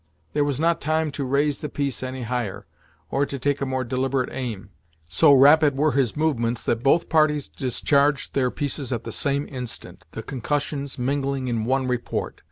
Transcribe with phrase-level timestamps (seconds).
[0.33, 2.65] There was not time to raise the piece any higher,
[3.11, 4.71] or to take a more deliberate aim.
[5.09, 10.07] So rapid were his movements that both parties discharged their pieces at the same instant,
[10.13, 12.39] the concussions mingling in one report.